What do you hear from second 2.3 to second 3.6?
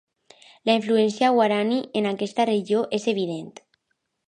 regió és evident.